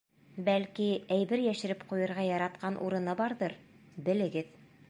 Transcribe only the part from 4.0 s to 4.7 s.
белегеҙ.